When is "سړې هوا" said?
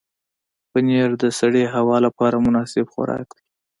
1.39-1.97